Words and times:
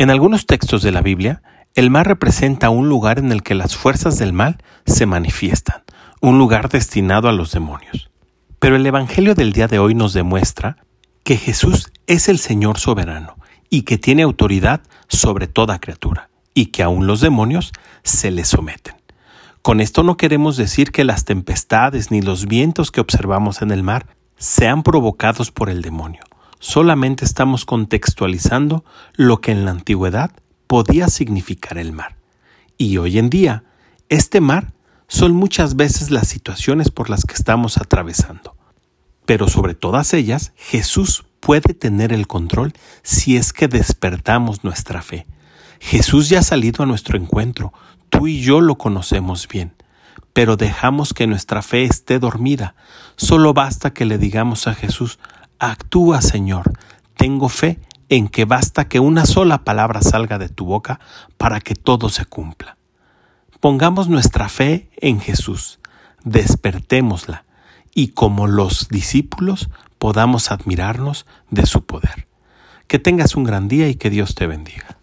En 0.00 0.10
algunos 0.10 0.46
textos 0.46 0.82
de 0.82 0.92
la 0.92 1.00
Biblia, 1.00 1.42
el 1.74 1.90
mar 1.90 2.06
representa 2.06 2.70
un 2.70 2.88
lugar 2.88 3.18
en 3.18 3.32
el 3.32 3.42
que 3.42 3.56
las 3.56 3.74
fuerzas 3.74 4.16
del 4.16 4.32
mal 4.32 4.58
se 4.86 5.06
manifiestan, 5.06 5.82
un 6.20 6.38
lugar 6.38 6.68
destinado 6.68 7.28
a 7.28 7.32
los 7.32 7.50
demonios. 7.50 8.08
Pero 8.60 8.76
el 8.76 8.86
Evangelio 8.86 9.34
del 9.34 9.52
día 9.52 9.66
de 9.66 9.80
hoy 9.80 9.96
nos 9.96 10.12
demuestra 10.12 10.76
que 11.24 11.36
Jesús 11.36 11.90
es 12.06 12.28
el 12.28 12.38
Señor 12.38 12.78
soberano 12.78 13.38
y 13.70 13.82
que 13.82 13.98
tiene 13.98 14.22
autoridad 14.22 14.82
sobre 15.08 15.48
toda 15.48 15.80
criatura, 15.80 16.30
y 16.54 16.66
que 16.66 16.84
aún 16.84 17.08
los 17.08 17.20
demonios 17.20 17.72
se 18.04 18.30
le 18.30 18.44
someten. 18.44 18.94
Con 19.62 19.80
esto 19.80 20.04
no 20.04 20.16
queremos 20.16 20.56
decir 20.56 20.92
que 20.92 21.02
las 21.02 21.24
tempestades 21.24 22.12
ni 22.12 22.22
los 22.22 22.46
vientos 22.46 22.92
que 22.92 23.00
observamos 23.00 23.62
en 23.62 23.72
el 23.72 23.82
mar 23.82 24.06
sean 24.36 24.84
provocados 24.84 25.50
por 25.50 25.68
el 25.68 25.82
demonio. 25.82 26.22
Solamente 26.58 27.24
estamos 27.24 27.64
contextualizando 27.64 28.84
lo 29.14 29.40
que 29.40 29.52
en 29.52 29.64
la 29.64 29.70
antigüedad 29.70 30.30
podía 30.66 31.08
significar 31.08 31.78
el 31.78 31.92
mar. 31.92 32.16
Y 32.76 32.98
hoy 32.98 33.18
en 33.18 33.30
día, 33.30 33.64
este 34.08 34.40
mar 34.40 34.72
son 35.06 35.32
muchas 35.32 35.76
veces 35.76 36.10
las 36.10 36.28
situaciones 36.28 36.90
por 36.90 37.10
las 37.10 37.24
que 37.24 37.34
estamos 37.34 37.78
atravesando. 37.78 38.56
Pero 39.24 39.48
sobre 39.48 39.74
todas 39.74 40.14
ellas, 40.14 40.52
Jesús 40.56 41.24
puede 41.40 41.74
tener 41.74 42.12
el 42.12 42.26
control 42.26 42.72
si 43.02 43.36
es 43.36 43.52
que 43.52 43.68
despertamos 43.68 44.64
nuestra 44.64 45.02
fe. 45.02 45.26
Jesús 45.80 46.28
ya 46.28 46.40
ha 46.40 46.42
salido 46.42 46.82
a 46.82 46.86
nuestro 46.86 47.16
encuentro, 47.16 47.72
Tú 48.08 48.26
y 48.26 48.40
yo 48.40 48.60
lo 48.60 48.78
conocemos 48.78 49.48
bien, 49.48 49.74
pero 50.32 50.56
dejamos 50.56 51.12
que 51.12 51.26
nuestra 51.26 51.62
fe 51.62 51.84
esté 51.84 52.18
dormida. 52.18 52.74
Solo 53.16 53.52
basta 53.52 53.92
que 53.92 54.06
le 54.06 54.18
digamos 54.18 54.66
a 54.66 54.74
Jesús, 54.74 55.18
actúa 55.58 56.20
Señor, 56.22 56.72
tengo 57.16 57.48
fe 57.48 57.80
en 58.08 58.28
que 58.28 58.44
basta 58.44 58.88
que 58.88 59.00
una 59.00 59.26
sola 59.26 59.64
palabra 59.64 60.02
salga 60.02 60.38
de 60.38 60.48
tu 60.48 60.64
boca 60.64 61.00
para 61.36 61.60
que 61.60 61.74
todo 61.74 62.08
se 62.08 62.24
cumpla. 62.24 62.76
Pongamos 63.60 64.08
nuestra 64.08 64.48
fe 64.48 64.88
en 64.96 65.20
Jesús, 65.20 65.80
despertémosla 66.24 67.44
y 67.94 68.08
como 68.08 68.46
los 68.46 68.88
discípulos 68.88 69.68
podamos 69.98 70.50
admirarnos 70.50 71.26
de 71.50 71.66
su 71.66 71.84
poder. 71.84 72.28
Que 72.86 72.98
tengas 72.98 73.34
un 73.34 73.44
gran 73.44 73.68
día 73.68 73.88
y 73.88 73.96
que 73.96 74.10
Dios 74.10 74.34
te 74.34 74.46
bendiga. 74.46 74.97